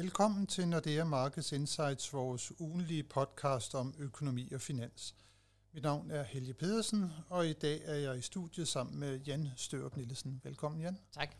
[0.00, 5.14] Velkommen til Nordea Markets Insights, vores ugenlige podcast om økonomi og finans.
[5.72, 9.48] Mit navn er Helge Pedersen, og i dag er jeg i studiet sammen med Jan
[9.56, 10.40] Størup Nielsen.
[10.44, 10.98] Velkommen, Jan.
[11.12, 11.34] Tak.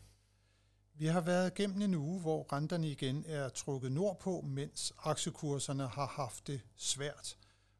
[0.93, 6.07] Vi har været gennem en uge, hvor renterne igen er trukket nordpå, mens aktiekurserne har
[6.07, 7.37] haft det svært.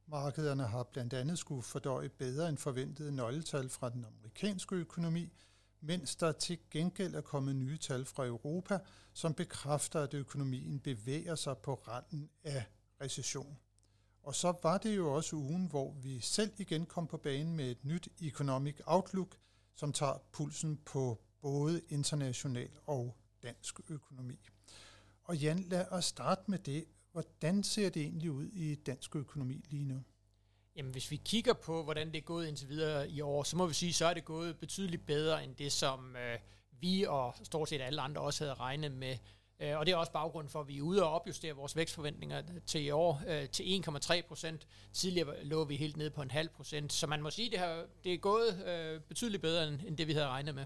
[0.07, 5.33] Markederne har blandt andet skulle fordøje bedre end forventede nøgletal fra den amerikanske økonomi–
[5.81, 8.79] mens der til gengæld er kommet nye tal fra Europa,
[9.13, 12.65] som bekræfter, at økonomien bevæger sig på randen af
[13.01, 13.59] recession.
[14.23, 17.71] Og så var det jo også ugen, hvor vi selv igen kom på banen med
[17.71, 19.37] et nyt Economic Outlook,
[19.75, 24.39] som tager pulsen på både international og dansk økonomi.
[25.23, 26.85] Og Jan, lad os starte med det.
[27.11, 30.03] Hvordan ser det egentlig ud i dansk økonomi lige nu?
[30.75, 33.65] Jamen, hvis vi kigger på, hvordan det er gået indtil videre i år, så må
[33.65, 36.39] vi sige, så er det gået betydeligt bedre end det, som øh,
[36.79, 39.17] vi og stort set alle andre også havde regnet med.
[39.59, 42.37] Øh, og det er også baggrund for, at vi er ude og opjustere vores vækstforventninger
[42.37, 44.67] øh, til i år øh, til 1,3 procent.
[44.93, 46.93] Tidligere lå vi helt nede på en halv procent.
[46.93, 49.97] Så man må sige, at det, har, det er gået øh, betydeligt bedre end, end
[49.97, 50.65] det, vi havde regnet med.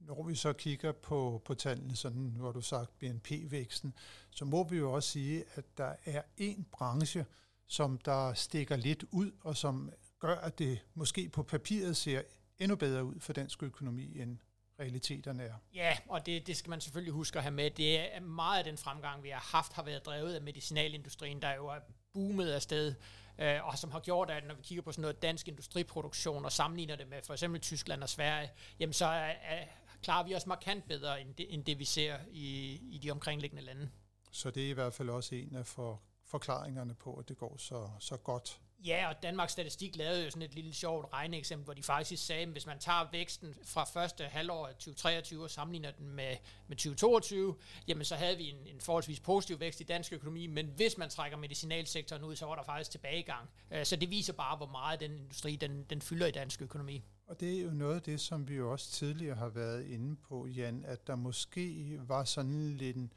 [0.00, 3.94] Når vi så kigger på, på tallene, sådan, hvor du sagt BNP-væksten,
[4.30, 7.26] så må vi jo også sige, at der er en branche,
[7.70, 12.22] som der stikker lidt ud, og som gør, at det måske på papiret ser
[12.58, 14.38] endnu bedre ud for dansk økonomi, end
[14.80, 15.54] realiteterne er.
[15.74, 17.70] Ja, og det, det skal man selvfølgelig huske at have med.
[17.70, 21.54] Det er meget af den fremgang, vi har haft, har været drevet af medicinalindustrien, der
[21.54, 21.78] jo er
[22.12, 22.94] boomet afsted,
[23.38, 26.52] øh, og som har gjort, at når vi kigger på sådan noget dansk industriproduktion og
[26.52, 29.64] sammenligner det med for eksempel Tyskland og Sverige, jamen så er, er,
[30.02, 33.62] klarer vi os markant bedre end det, end det vi ser i, i de omkringliggende
[33.62, 33.90] lande.
[34.30, 37.56] Så det er i hvert fald også en af for forklaringerne på, at det går
[37.58, 38.60] så, så godt.
[38.84, 42.42] Ja, og Danmarks Statistik lavede jo sådan et lille sjovt regneeksempel, hvor de faktisk sagde,
[42.42, 46.36] at hvis man tager væksten fra første halvår af 2023 og sammenligner den med,
[46.68, 47.54] med 2022,
[47.88, 51.10] jamen så havde vi en, en forholdsvis positiv vækst i dansk økonomi, men hvis man
[51.10, 53.48] trækker medicinalsektoren ud, så var der faktisk tilbagegang.
[53.70, 57.04] Øh, så det viser bare, hvor meget den industri den, den fylder i dansk økonomi.
[57.26, 60.16] Og det er jo noget af det, som vi jo også tidligere har været inde
[60.16, 63.12] på, Jan, at der måske var sådan lidt en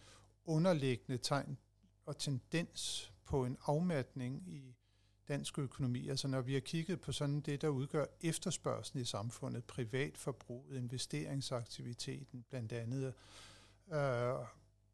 [0.45, 1.57] underliggende tegn
[2.05, 4.75] og tendens på en afmatning i
[5.27, 6.09] dansk økonomi.
[6.09, 12.45] Altså når vi har kigget på sådan det, der udgør efterspørgselen i samfundet, privatforbruget, investeringsaktiviteten
[12.49, 13.13] blandt andet,
[13.93, 14.45] øh,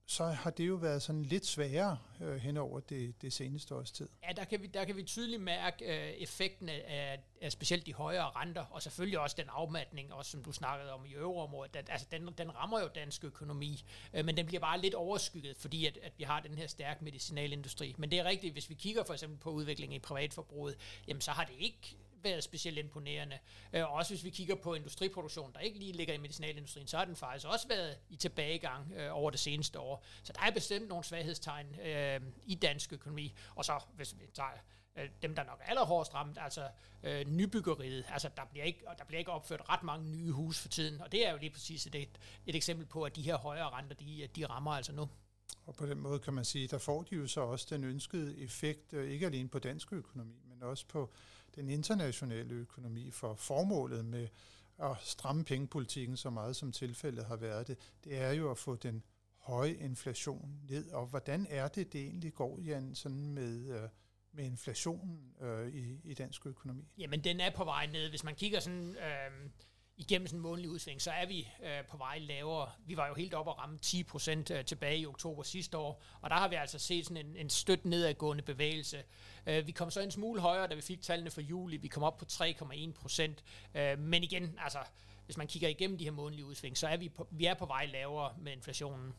[0.09, 3.92] så har det jo været sådan lidt sværere øh, hen over det, det seneste års
[3.92, 4.09] tid.
[4.28, 7.94] Ja, der kan vi, der kan vi tydeligt mærke øh, effekten af, af specielt de
[7.94, 11.75] højere renter, og selvfølgelig også den afmatning, også som du snakkede om i euroområdet.
[11.75, 13.84] At, altså, den, den rammer jo dansk økonomi,
[14.14, 17.03] øh, men den bliver bare lidt overskygget, fordi at, at vi har den her stærke
[17.03, 17.96] medicinalindustri.
[17.98, 20.75] Men det er rigtigt, hvis vi kigger for eksempel på udviklingen i privatforbruget,
[21.08, 23.40] jamen så har det ikke været specielt imponerende.
[23.74, 27.06] Øh, også hvis vi kigger på industriproduktion, der ikke lige ligger i medicinalindustrien, så har
[27.06, 30.03] den faktisk også været i tilbagegang øh, over det seneste år.
[30.24, 33.34] Så der er bestemt nogle svaghedstegn øh, i dansk økonomi.
[33.56, 34.50] Og så, hvis vi tager
[34.96, 36.69] øh, dem, der nok er allerhårdest ramt, altså
[37.03, 38.06] øh, nybyggeriet.
[38.09, 41.12] Altså, der bliver, ikke, der bliver ikke opført ret mange nye hus for tiden, og
[41.12, 43.96] det er jo lige præcis et, et, et eksempel på, at de her højere renter,
[43.96, 45.09] de, de rammer altså nu.
[45.66, 48.40] Og på den måde kan man sige, der får de jo så også den ønskede
[48.40, 51.13] effekt, øh, ikke alene på dansk økonomi, men også på
[51.56, 54.28] den internationale økonomi, for formålet med
[54.80, 58.76] at stramme pengepolitikken så meget, som tilfældet har været det, det er jo at få
[58.76, 59.04] den
[59.38, 60.92] høje inflation ned.
[60.92, 63.90] Og hvordan er det, det egentlig går, Jan, sådan med, øh,
[64.32, 66.92] med inflationen øh, i, i dansk økonomi?
[66.98, 68.10] Jamen, den er på vej ned.
[68.10, 68.96] Hvis man kigger sådan...
[68.96, 69.50] Øh
[70.00, 72.72] igennem sådan en månedlig udsving, så er vi øh, på vej lavere.
[72.86, 76.04] Vi var jo helt oppe og ramme 10 procent øh, tilbage i oktober sidste år,
[76.22, 79.04] og der har vi altså set sådan en, en støt nedadgående bevægelse.
[79.48, 81.78] Øh, vi kom så en smule højere, da vi fik tallene for juli.
[81.78, 83.44] Vi kom op på 3,1 procent.
[83.76, 84.80] Øh, men igen, altså,
[85.26, 87.66] hvis man kigger igennem de her månedlige udsving, så er vi på, vi er på
[87.66, 89.14] vej lavere med inflationen.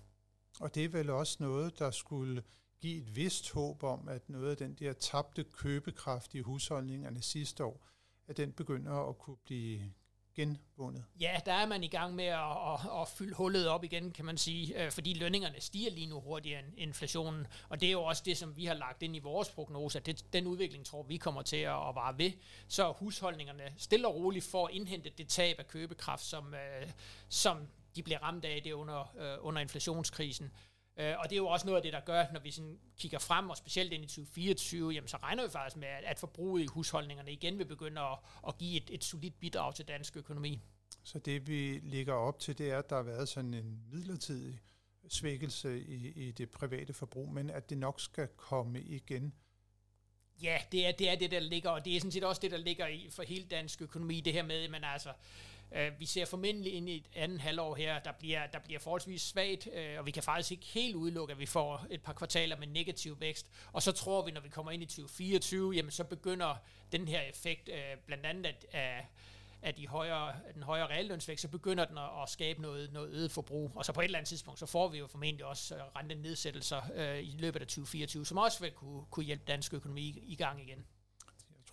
[0.61, 2.43] Og det er vel også noget, der skulle
[2.81, 7.65] give et vist håb om, at noget af den der tabte købekraft i husholdningerne sidste
[7.65, 7.87] år,
[8.29, 9.93] at den begynder at kunne blive
[10.35, 11.05] genbundet?
[11.21, 14.25] Ja, der er man i gang med at, at, at fylde hullet op igen, kan
[14.25, 18.03] man sige, øh, fordi lønningerne stiger lige nu hurtigere end inflationen, og det er jo
[18.03, 21.03] også det, som vi har lagt ind i vores prognose, at det, den udvikling tror
[21.03, 22.33] vi kommer til at, at vare ved,
[22.69, 26.91] så husholdningerne stille og roligt får indhentet det tab af købekraft, som, øh,
[27.29, 30.53] som de bliver ramt af det under, øh, under inflationskrisen.
[30.97, 33.19] Øh, og det er jo også noget af det, der gør, når vi sådan kigger
[33.19, 36.67] frem, og specielt ind i 2024, jamen så regner vi faktisk med, at forbruget i
[36.67, 40.61] husholdningerne igen vil begynde at, at give et, et solidt bidrag til dansk økonomi.
[41.03, 44.61] Så det vi ligger op til, det er, at der har været sådan en midlertidig
[45.09, 49.35] svækkelse i, i det private forbrug, men at det nok skal komme igen.
[50.43, 52.51] Ja, det er, det er det, der ligger, og det er sådan set også det,
[52.51, 55.15] der ligger i for hele dansk økonomi, det her med, at man altså, Øh,
[55.73, 59.23] Øh, vi ser formentlig ind i et andet halvår her, der bliver, der bliver forholdsvis
[59.23, 62.57] svagt, øh, og vi kan faktisk ikke helt udelukke, at vi får et par kvartaler
[62.57, 63.47] med negativ vækst.
[63.73, 66.57] Og så tror vi, når vi kommer ind i 2024, jamen så begynder
[66.93, 69.05] den her effekt, øh, blandt andet at, at
[69.63, 73.33] af de højere, den højere reallønsvækst, så begynder den at, at skabe noget, noget øget
[73.33, 73.73] forbrug.
[73.75, 76.81] Og så på et eller andet tidspunkt, så får vi jo formentlig også øh, rentenedsættelser
[76.95, 80.35] øh, i løbet af 2024, som også vil kunne, kunne hjælpe dansk økonomi i, i
[80.35, 80.85] gang igen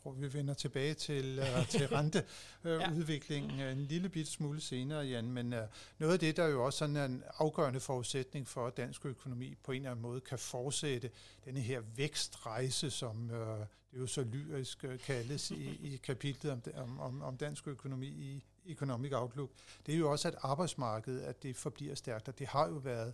[0.08, 3.72] tror, vi vender tilbage til, uh, til renteudviklingen uh, ja.
[3.72, 5.32] en lille bit smule senere, Jan.
[5.32, 5.60] Men uh,
[6.00, 9.56] noget af det, der jo også sådan er en afgørende forudsætning for, at dansk økonomi
[9.64, 11.10] på en eller anden måde kan fortsætte
[11.46, 13.38] denne her vækstrejse, som uh,
[13.92, 18.44] det jo så lyrisk uh, kaldes i, i kapitlet om, om, om dansk økonomi i
[18.66, 19.50] Economic Outlook,
[19.86, 23.14] det er jo også, at arbejdsmarkedet at det forbliver stærkt, og det har jo været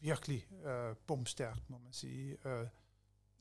[0.00, 2.36] virkelig uh, bumstærkt, må man sige.
[2.44, 2.68] Uh,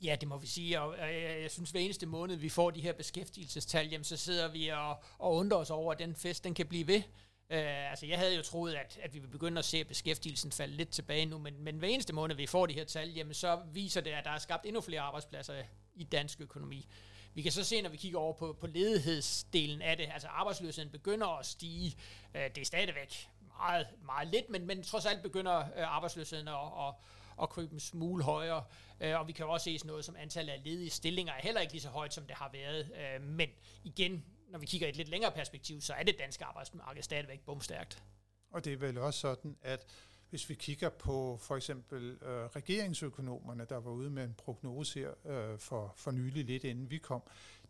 [0.03, 2.81] Ja, det må vi sige, og jeg, jeg synes, hver eneste måned, vi får de
[2.81, 6.53] her beskæftigelsestal, jamen, så sidder vi og, og undrer os over, at den fest, den
[6.53, 7.01] kan blive ved.
[7.49, 10.73] Uh, altså, jeg havde jo troet, at, at vi ville begynde at se beskæftigelsen falde
[10.73, 13.59] lidt tilbage nu, men, men hver eneste måned, vi får de her tal, jamen, så
[13.73, 15.53] viser det, at der er skabt endnu flere arbejdspladser
[15.95, 16.87] i dansk økonomi.
[17.33, 20.91] Vi kan så se, når vi kigger over på, på ledighedsdelen af det, altså arbejdsløsheden
[20.91, 21.95] begynder at stige.
[22.35, 26.53] Uh, det er stadigvæk meget, meget lidt, men, men trods alt begynder uh, arbejdsløsheden at,
[26.55, 26.93] at,
[27.41, 28.63] at krybe en smule højere.
[29.01, 31.61] Øh, og vi kan også se sådan noget som antallet af ledige stillinger er heller
[31.61, 32.91] ikke lige så højt, som det har været.
[32.95, 33.49] Øh, men
[33.83, 37.39] igen, når vi kigger i et lidt længere perspektiv, så er det danske arbejdsmarked stadigvæk
[37.45, 38.03] bumstærkt.
[38.51, 39.85] Og det er vel også sådan, at
[40.29, 45.11] hvis vi kigger på for eksempel øh, regeringsøkonomerne, der var ude med en prognose her
[45.25, 47.23] øh, for, for nylig lidt inden vi kom,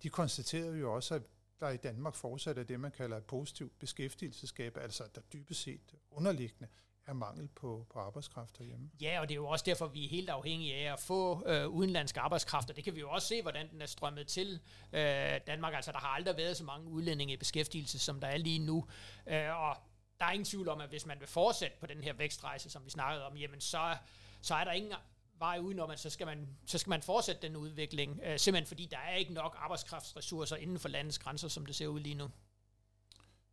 [0.04, 1.22] de konstaterede jo også, at
[1.60, 5.96] der i Danmark fortsat er det, man kalder et positivt beskæftigelsesgab, altså der dybest set
[6.12, 6.68] underliggende
[7.10, 8.90] er mangel på, på arbejdskraft derhjemme.
[9.02, 11.68] Ja, og det er jo også derfor, vi er helt afhængige af at få øh,
[11.68, 14.60] udenlandsk arbejdskraft, og det kan vi jo også se, hvordan den er strømmet til
[14.94, 15.74] øh, Danmark.
[15.74, 18.86] Altså, der har aldrig været så mange udlændinge i beskæftigelse, som der er lige nu.
[19.28, 19.78] Øh, og
[20.20, 22.86] der er ingen tvivl om, at hvis man vil fortsætte på den her vækstrejse, som
[22.86, 23.98] vi snakkede om, jamen så,
[24.42, 24.94] så er der ingen
[25.40, 28.86] vej udenom, at så skal man, så skal man fortsætte den udvikling, øh, simpelthen fordi
[28.86, 32.30] der er ikke nok arbejdskraftsressourcer inden for landets grænser, som det ser ud lige nu.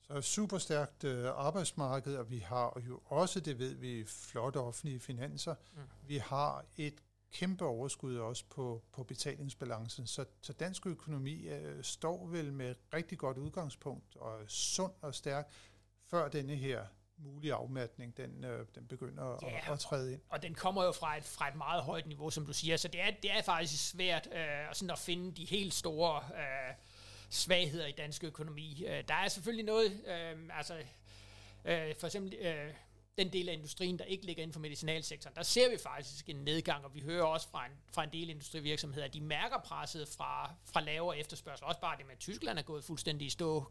[0.08, 5.00] Så super stærkt øh, arbejdsmarked, og vi har jo også, det ved vi, flotte offentlige
[5.00, 5.54] finanser.
[5.72, 5.80] Mm.
[6.02, 6.94] Vi har et
[7.32, 10.06] kæmpe overskud også på, på betalingsbalancen.
[10.06, 14.92] Så, så dansk økonomi øh, står vel med et rigtig godt udgangspunkt og er sund
[15.00, 15.52] og stærk,
[16.10, 16.84] før denne her
[17.18, 20.20] mulige afmatning, den, øh, den begynder ja, at, at træde ind.
[20.28, 22.88] Og den kommer jo fra et, fra et meget højt niveau, som du siger, så
[22.88, 24.42] det er, det er faktisk svært øh,
[24.72, 26.65] sådan at finde de helt store øh,
[27.30, 28.84] svagheder i dansk økonomi.
[28.86, 30.76] Øh, der er selvfølgelig noget, øh, altså
[31.64, 32.74] øh, for eksempel øh,
[33.18, 36.36] den del af industrien, der ikke ligger inden for medicinalsektoren, der ser vi faktisk en
[36.36, 40.08] nedgang, og vi hører også fra en, fra en del industrivirksomheder, at de mærker presset
[40.08, 41.66] fra, fra lavere efterspørgsel.
[41.66, 43.64] Også bare det med, at Tyskland er gået fuldstændig i stå,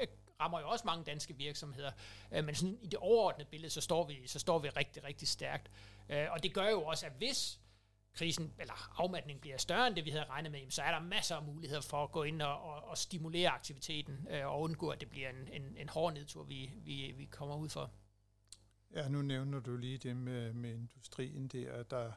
[0.00, 0.06] øh,
[0.40, 1.90] rammer jo også mange danske virksomheder.
[2.32, 5.28] Øh, men sådan i det overordnede billede, så står vi, så står vi rigtig, rigtig
[5.28, 5.70] stærkt.
[6.08, 7.60] Øh, og det gør jo også, at hvis
[8.12, 11.36] krisen eller afmatningen bliver større end det, vi havde regnet med, så er der masser
[11.36, 15.00] af muligheder for at gå ind og, og, og stimulere aktiviteten øh, og undgå, at
[15.00, 17.90] det bliver en, en, en hård nedtur, vi, vi, vi kommer ud for.
[18.94, 21.82] Ja, nu nævner du lige det med, med industrien der.
[21.82, 22.12] Der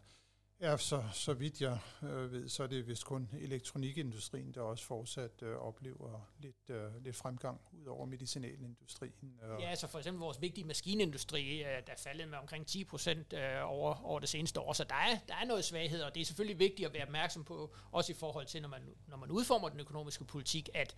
[0.62, 4.86] Ja, så, så vidt jeg øh, ved, så er det vist kun elektronikindustrien, der også
[4.86, 9.40] fortsat øh, oplever lidt, øh, lidt fremgang ud over medicinalindustrien.
[9.44, 9.62] Øh.
[9.62, 13.34] Ja, så for eksempel vores vigtige maskinindustri, øh, der er faldet med omkring 10 procent
[13.34, 14.74] øh, over, over det seneste år.
[14.74, 17.44] Så der er, der er noget svaghed, og det er selvfølgelig vigtigt at være opmærksom
[17.44, 20.96] på, også i forhold til, når man, når man udformer den økonomiske politik, at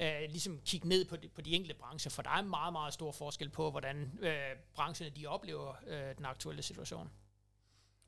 [0.00, 2.94] øh, ligesom kigge ned på de, på de enkelte brancher, for der er meget, meget
[2.94, 7.10] stor forskel på, hvordan øh, brancherne de oplever øh, den aktuelle situation.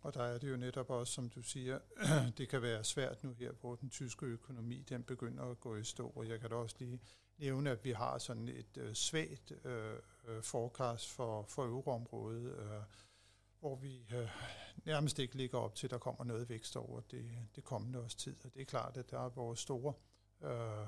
[0.03, 1.79] Og der er det jo netop også, som du siger,
[2.39, 5.85] det kan være svært nu her, hvor den tyske økonomi den begynder at gå i
[5.85, 6.13] stå.
[6.17, 7.01] Og jeg kan da også lige
[7.39, 9.97] nævne, at vi har sådan et øh, svagt øh,
[10.29, 12.83] øh, forecast for, for euroområdet, øh,
[13.61, 14.29] hvor vi øh,
[14.85, 18.15] nærmest ikke ligger op til, at der kommer noget vækst over det, det kommende års
[18.15, 18.37] tid.
[18.45, 19.95] Og det er klart, at der er vores store
[20.43, 20.87] øh,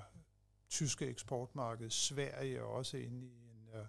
[0.69, 3.87] tyske eksportmarked, Sverige er også inde i en øh,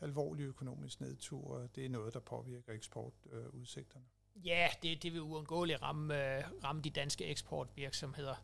[0.00, 4.04] alvorlig økonomisk nedtur, det er noget, der påvirker eksportudsigterne.
[4.04, 8.34] Øh, Ja, det, det vil uundgåeligt ramme, øh, ramme de danske eksportvirksomheder.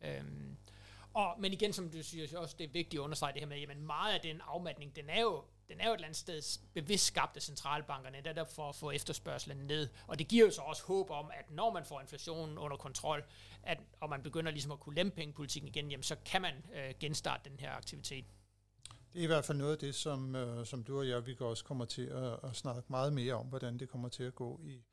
[0.00, 0.56] Øhm,
[1.14, 3.70] og, men igen, som du siger også, det er vigtigt at understrege det her med,
[3.70, 6.60] at meget af den afmatning, den er jo den er jo et eller andet sted
[6.74, 9.88] bevidst skabt af centralbankerne, der for at få efterspørgselen ned.
[10.06, 13.24] Og det giver jo så også håb om, at når man får inflationen under kontrol,
[13.62, 16.94] at, og man begynder ligesom at kunne lempe pengepolitikken igen, jamen, så kan man øh,
[17.00, 18.24] genstarte den her aktivitet.
[19.12, 21.36] Det er i hvert fald noget af det, som, øh, som du og jeg, vi
[21.40, 24.60] også kommer til at, at snakke meget mere om, hvordan det kommer til at gå
[24.64, 24.84] i,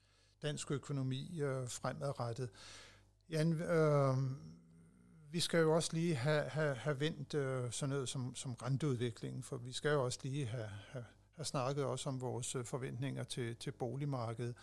[0.41, 2.49] dansk økonomi øh, fremadrettet.
[3.29, 4.17] Jan, øh,
[5.31, 9.43] vi skal jo også lige have, have, have vendt øh, sådan noget som, som renteudviklingen,
[9.43, 13.23] for vi skal jo også lige have, have, have snakket også om vores øh, forventninger
[13.23, 14.55] til, til boligmarkedet.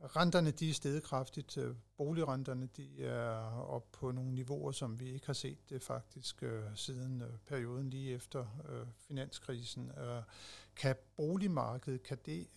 [0.00, 1.56] Renterne de er steget kraftigt.
[1.56, 6.42] Øh, boligrenterne de er op på nogle niveauer, som vi ikke har set det faktisk
[6.42, 8.46] øh, siden øh, perioden lige efter
[9.08, 9.90] finanskrisen.
[10.76, 12.48] Kan boligmarkedet, kan det,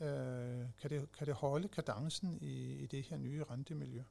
[0.81, 4.03] kan det, kan det holde kadencen i, i det her nye rentemiljø?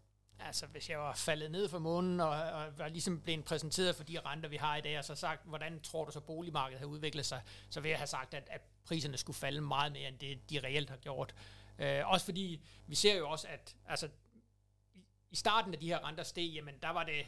[0.46, 4.04] Altså, hvis jeg var faldet ned for månen, og, og var ligesom blevet præsenteret for
[4.04, 6.86] de renter, vi har i dag, og så sagt, hvordan tror du så boligmarkedet har
[6.86, 10.18] udviklet sig, så vil jeg have sagt, at, at priserne skulle falde meget mere, end
[10.18, 11.34] det de reelt har gjort.
[11.80, 14.08] Øh, også fordi, vi ser jo også, at altså,
[15.30, 17.26] i starten af de her renter steg, jamen der var det,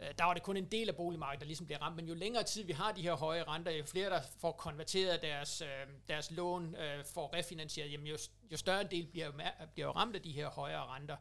[0.00, 2.14] øh, der var det kun en del af boligmarkedet, der ligesom blev ramt, men jo
[2.14, 5.86] længere tid vi har de her høje renter, jo flere der får konverteret deres, øh,
[6.08, 8.16] deres lån, øh, får refinansieret, jamen jo,
[8.52, 9.32] jo større en del bliver,
[9.74, 11.16] bliver ramt af de her højere renter.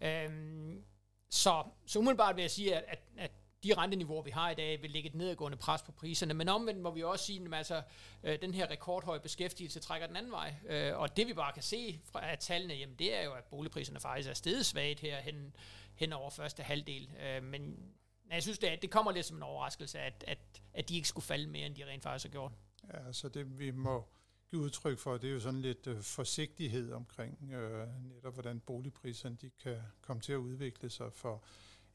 [0.00, 0.84] Øhm,
[1.30, 3.30] så, så umiddelbart vil jeg sige, at, at, at
[3.64, 6.34] de renteniveauer, vi har i dag, vil lægge et nedadgående pres på priserne.
[6.34, 7.82] Men omvendt må vi også sige, at altså,
[8.22, 10.54] øh, den her rekordhøje beskæftigelse trækker den anden vej.
[10.68, 14.00] Øh, og det vi bare kan se fra tallene, jamen, det er jo, at boligpriserne
[14.00, 15.56] faktisk er steget svagt her hen,
[15.94, 17.10] hen over første halvdel.
[17.22, 17.92] Øh, men
[18.30, 20.38] jeg synes, det, det kommer lidt som en overraskelse, at, at,
[20.74, 22.52] at de ikke skulle falde mere, end de rent faktisk har gjort.
[22.94, 24.08] Ja, så det vi må
[24.50, 29.36] give udtryk for, det er jo sådan lidt øh, forsigtighed omkring øh, netop, hvordan boligpriserne
[29.36, 31.12] de kan komme til at udvikle sig.
[31.12, 31.44] For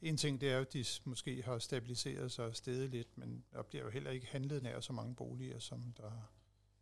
[0.02, 3.44] en ting, det er jo, at de måske har stabiliseret sig og steget lidt, men
[3.52, 6.30] der bliver jo heller ikke handlet nær så mange boliger, som der,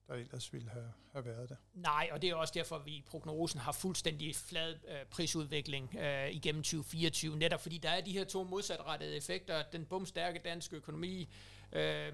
[0.08, 1.56] der ellers ville have, have været der.
[1.74, 5.96] Nej, og det er også derfor, at vi i prognosen har fuldstændig flad øh, prisudvikling
[5.96, 9.62] øh, igennem 2024, netop fordi der er de her to modsatrettede effekter.
[9.72, 11.28] Den bumstærke danske økonomi,
[11.72, 12.12] øh,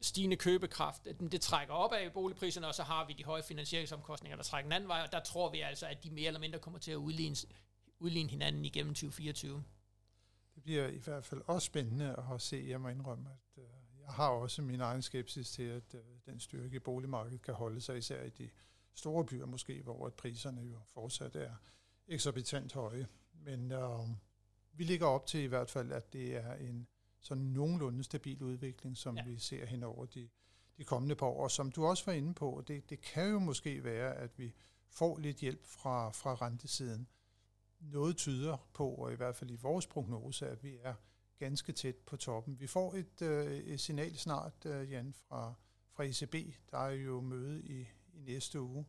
[0.00, 4.36] stigende købekraft, øh, det trækker op af boligpriserne, og så har vi de høje finansieringsomkostninger,
[4.36, 6.58] der trækker den anden vej, og der tror vi altså, at de mere eller mindre
[6.58, 7.36] kommer til at udligne,
[7.98, 9.64] udligne hinanden igennem 2024.
[10.58, 12.66] Det bliver i hvert fald også spændende at se.
[12.68, 13.68] Jeg må indrømme, at øh,
[14.00, 17.80] jeg har også min egen skepsis til, at øh, den styrke i boligmarkedet kan holde
[17.80, 18.50] sig, især i de
[18.94, 21.54] store byer måske, hvor at priserne jo fortsat er
[22.08, 23.06] eksorbitant høje.
[23.32, 24.08] Men øh,
[24.72, 26.86] vi ligger op til i hvert fald, at det er en
[27.20, 29.24] sådan nogenlunde stabil udvikling, som ja.
[29.24, 30.28] vi ser hen over de,
[30.76, 31.42] de kommende par år.
[31.42, 34.54] Og som du også var inde på, det, det kan jo måske være, at vi
[34.90, 37.08] får lidt hjælp fra, fra rentesiden.
[37.80, 40.94] Noget tyder på, og i hvert fald i vores prognose, at vi er
[41.38, 42.60] ganske tæt på toppen.
[42.60, 45.54] Vi får et, øh, et signal snart, øh, Jan, fra,
[45.92, 46.34] fra ECB.
[46.70, 47.80] Der er jo møde i,
[48.14, 48.86] i næste uge.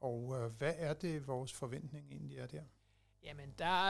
[0.00, 2.62] Og øh, hvad er det, vores forventning egentlig er der?
[3.22, 3.84] Jamen, der,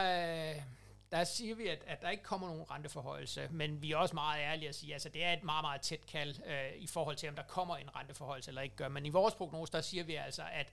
[0.55, 0.63] øh,
[1.11, 4.41] der siger vi, at, at der ikke kommer nogen renteforhøjelse, men vi er også meget
[4.41, 7.17] ærlige at sige, at altså, det er et meget, meget tæt kald øh, i forhold
[7.17, 8.89] til, om der kommer en renteforhøjelse eller ikke gør.
[8.89, 10.73] Men i vores prognose, der siger vi altså, at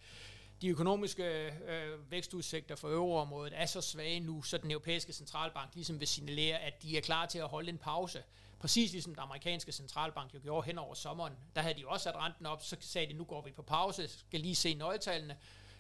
[0.64, 6.00] de økonomiske øh, vækstudsigter for euroområdet er så svage nu, så den europæiske centralbank ligesom
[6.00, 8.24] vil signalere, at de er klar til at holde en pause.
[8.60, 11.34] Præcis ligesom den amerikanske centralbank jo gjorde hen over sommeren.
[11.56, 14.08] Der havde de også sat renten op, så sagde de, nu går vi på pause,
[14.08, 15.38] skal lige se nøgletallene.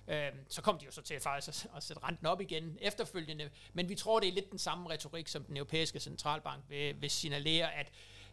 [0.07, 3.89] Øh, så kom de jo så til faktisk at sætte renten op igen efterfølgende, men
[3.89, 7.73] vi tror, det er lidt den samme retorik, som den europæiske centralbank vil, vil signalere,
[7.73, 7.91] at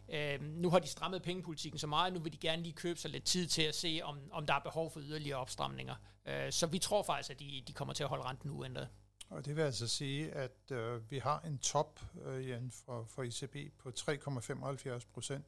[0.09, 3.11] øh, nu har de strammet pengepolitikken så meget, nu vil de gerne lige købe sig
[3.11, 5.95] lidt tid til at se, om, om der er behov for yderligere opstramninger.
[6.25, 8.89] Øh, så vi tror faktisk, at de, de kommer til at holde renten uændret.
[9.29, 13.23] Og det vil altså sige, at øh, vi har en top, øh, Jan, for, for
[13.23, 15.45] ECB på 3,75 procent.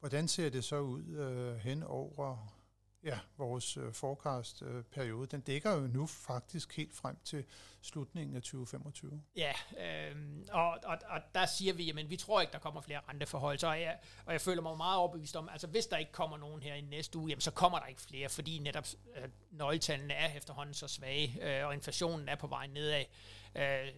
[0.00, 2.61] Hvordan ser det så ud øh, hen over
[3.04, 7.44] ja, vores øh, forecast-periode, øh, den dækker jo nu faktisk helt frem til
[7.82, 9.22] slutningen af 2025.
[9.36, 10.16] Ja, øh,
[10.50, 13.80] og, og, og der siger vi, at vi tror ikke, der kommer flere renteforhold, og
[13.80, 16.74] jeg, og jeg føler mig meget overbevist om, altså hvis der ikke kommer nogen her
[16.74, 20.74] i næste uge, jamen, så kommer der ikke flere, fordi netop øh, nøgletallene er efterhånden
[20.74, 23.04] så svage, øh, og inflationen er på vej nedad.
[23.54, 23.88] Øh,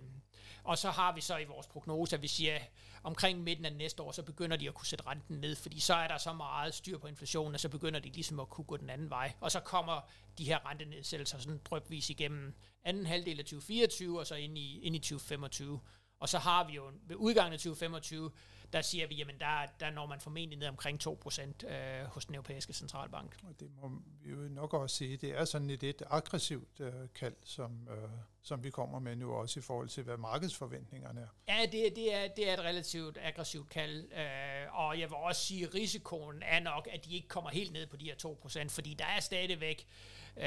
[0.65, 2.59] og så har vi så i vores prognose, at vi siger,
[3.03, 5.95] omkring midten af næste år, så begynder de at kunne sætte renten ned, fordi så
[5.95, 8.77] er der så meget styr på inflationen, og så begynder de ligesom at kunne gå
[8.77, 9.33] den anden vej.
[9.41, 10.01] Og så kommer
[10.39, 12.55] de her rentenedsættelser sådan drøbvis igennem
[12.85, 15.81] anden halvdel af 2024, og så ind i, ind i 2025.
[16.25, 18.31] Og så har vi jo ved udgangen af 2025,
[18.73, 22.35] der siger vi, jamen der, der når man formentlig ned omkring 2% øh, hos den
[22.35, 23.37] europæiske centralbank.
[23.49, 26.93] Og det må vi jo nok også sige, det er sådan et, et aggressivt øh,
[27.15, 28.09] kald, som, øh,
[28.43, 31.29] som vi kommer med nu også i forhold til, hvad markedsforventningerne er.
[31.49, 35.41] Ja, det, det, er, det er et relativt aggressivt kald, øh, og jeg vil også
[35.41, 38.69] sige, at risikoen er nok, at de ikke kommer helt ned på de her 2%,
[38.69, 39.87] fordi der er stadigvæk
[40.37, 40.45] øh,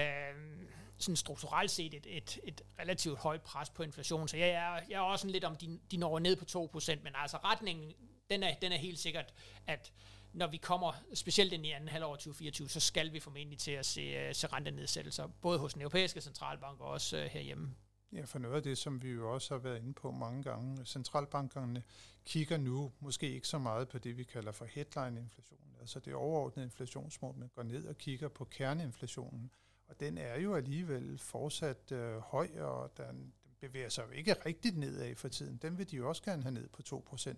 [0.97, 4.95] sådan strukturelt set et, et, et relativt højt pres på inflation, så jeg er, jeg
[4.95, 6.45] er også sådan lidt om, de, de når ned på
[6.77, 7.93] 2%, men altså retningen
[8.29, 9.33] den er, den er helt sikkert,
[9.67, 9.93] at
[10.33, 13.85] når vi kommer, specielt ind i anden halvår 2024, så skal vi formentlig til at
[13.85, 17.75] se, øh, se rentenedsættelser, både hos den europæiske centralbank og også øh, herhjemme.
[18.11, 20.85] Ja, for noget af det, som vi jo også har været inde på mange gange,
[20.85, 21.83] centralbankerne
[22.25, 26.65] kigger nu måske ikke så meget på det, vi kalder for headline-inflation, altså det overordnede
[26.65, 29.51] inflationsmål, men går ned og kigger på kerneinflationen.
[29.87, 34.77] Og den er jo alligevel fortsat øh, høj, og den bevæger sig jo ikke rigtigt
[34.77, 35.57] nedad for tiden.
[35.57, 36.81] Den vil de jo også gerne have ned på
[37.15, 37.33] 2%,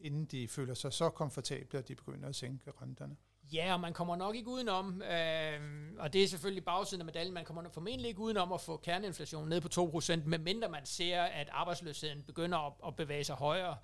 [0.00, 3.16] inden de føler sig så komfortable, at de begynder at sænke renterne.
[3.52, 5.60] Ja, og man kommer nok ikke udenom, øh,
[5.98, 9.48] og det er selvfølgelig bagsiden af medaljen, man kommer formentlig ikke udenom at få kerneinflationen
[9.48, 9.68] ned på
[9.98, 13.76] 2%, medmindre man ser, at arbejdsløsheden begynder at, at bevæge sig højere.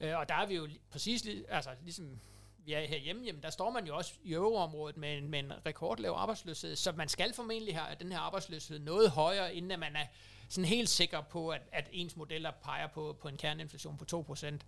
[0.00, 2.20] Øh, og der er vi jo præcis, altså ligesom
[2.64, 5.52] vi er herhjemme, jamen der står man jo også i euroområdet med en, med en
[5.66, 10.06] rekordlav arbejdsløshed, så man skal formentlig have den her arbejdsløshed noget højere, inden man er
[10.48, 14.58] sådan helt sikker på, at, at ens modeller peger på, på en kerneinflation på 2%.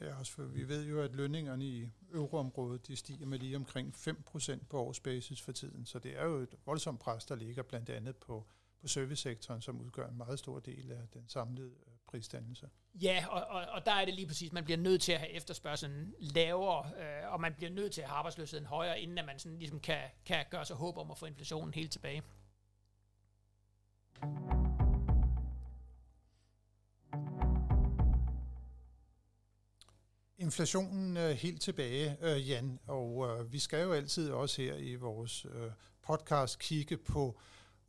[0.00, 3.94] Ja, også for vi ved jo, at lønningerne i euroområdet, de stiger med lige omkring
[3.94, 7.90] 5% på årsbasis for tiden, så det er jo et voldsomt pres, der ligger blandt
[7.90, 8.46] andet på,
[8.80, 12.68] på servicesektoren, som udgør en meget stor del af den samlede øh, prisdannelse.
[12.94, 15.30] Ja, og, og, og der er det lige præcis, man bliver nødt til at have
[15.30, 19.38] efterspørgselen lavere, øh, og man bliver nødt til at have arbejdsløsheden højere, inden at man
[19.38, 22.22] sådan ligesom kan, kan gøre sig håb om at få inflationen helt tilbage.
[30.38, 34.94] Inflationen er helt tilbage, øh, Jan, og øh, vi skal jo altid også her i
[34.94, 35.70] vores øh,
[36.02, 37.40] podcast kigge på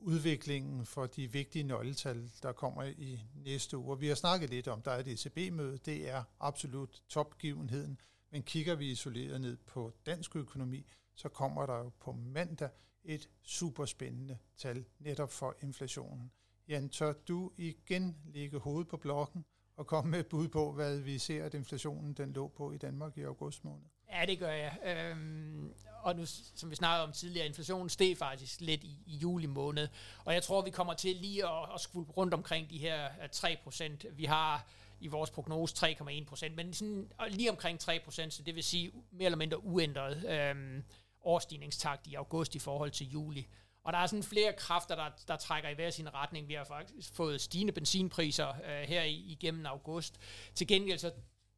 [0.03, 3.91] udviklingen for de vigtige nøgletal, der kommer i næste uge.
[3.91, 8.43] Og vi har snakket lidt om, der er et ECB-møde, det er absolut topgivenheden, men
[8.43, 12.69] kigger vi isoleret ned på dansk økonomi, så kommer der jo på mandag
[13.03, 16.31] et superspændende tal netop for inflationen.
[16.67, 19.45] Jan, tør du igen lægge hovedet på blokken
[19.75, 22.77] og komme med et bud på, hvad vi ser, at inflationen den lå på i
[22.77, 23.92] Danmark i august måned?
[24.11, 24.77] Ja, det gør jeg.
[24.85, 29.45] Øhm, og nu, som vi snakkede om tidligere, inflationen steg faktisk lidt i, i juli
[29.45, 29.87] måned.
[30.25, 33.29] Og jeg tror, vi kommer til lige at, at skvulpe rundt omkring de her øh,
[33.35, 34.09] 3%.
[34.11, 34.67] Vi har
[34.99, 39.37] i vores prognose 3,1%, men sådan, lige omkring 3%, så det vil sige mere eller
[39.37, 40.83] mindre uændret øhm,
[41.21, 43.47] årstigningstakt i august i forhold til juli.
[43.83, 46.47] Og der er sådan flere kræfter, der, der trækker i hver sin retning.
[46.47, 50.19] Vi har faktisk fået stigende benzinpriser øh, her i, igennem august.
[50.55, 51.11] Til gengæld så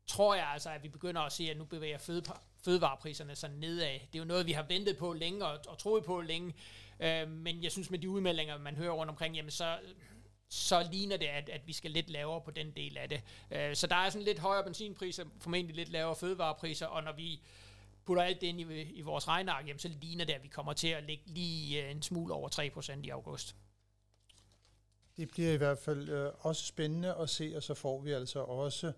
[0.07, 1.97] tror jeg altså, at vi begynder at se, at nu bevæger
[2.65, 3.93] fødevarepriserne sig nedad.
[3.93, 6.53] Det er jo noget, vi har ventet på længe og, og troet på længe.
[6.99, 9.77] Øh, men jeg synes, med de udmeldinger, man hører rundt omkring, jamen så,
[10.49, 13.21] så ligner det, at, at vi skal lidt lavere på den del af det.
[13.51, 17.41] Øh, så der er sådan lidt højere benzinpriser, formentlig lidt lavere fødevarepriser, og når vi
[18.05, 20.73] putter alt det ind i, i vores regnark, jamen, så ligner det, at vi kommer
[20.73, 23.55] til at ligge lige øh, en smule over 3% i august.
[25.17, 28.39] Det bliver i hvert fald øh, også spændende at se, og så får vi altså
[28.39, 28.93] også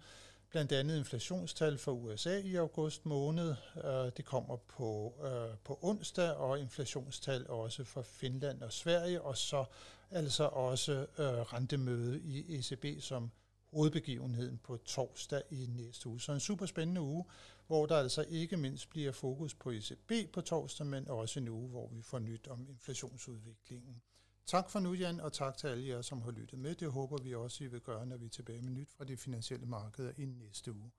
[0.50, 3.56] blandt andet inflationstal for USA i august måned.
[3.84, 9.38] Øh, det kommer på, øh, på onsdag, og inflationstal også for Finland og Sverige, og
[9.38, 9.66] så
[10.12, 13.32] altså også øh, rentemøde i ECB som
[13.74, 16.22] hovedbegivenheden på torsdag i næste uge.
[16.22, 17.26] Så en super spændende uge,
[17.68, 21.70] hvor der altså ikke mindst bliver fokus på ECB på torsdag, men også en uge,
[21.70, 24.02] hvor vi får nyt om inflationsudviklingen.
[24.48, 26.76] Tak for nu, Jan, og tak til alle jer, som har lyttet med.
[26.76, 29.18] Det håber vi også, I vil gøre, når vi er tilbage med nyt fra de
[29.18, 30.92] finansielle markeder i næste uge.